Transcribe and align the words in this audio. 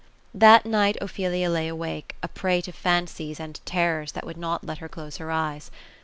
That 0.33 0.65
night, 0.65 0.97
Ophelia 0.99 1.47
lay 1.51 1.67
awake, 1.67 2.15
a 2.23 2.27
prey 2.27 2.59
to 2.61 2.71
fancies 2.71 3.39
and 3.39 3.61
terrors 3.67 4.13
that 4.13 4.25
would 4.25 4.35
not 4.35 4.63
let 4.65 4.79
her 4.79 4.89
close 4.89 5.17
her 5.17 5.29
eyes. 5.29 5.69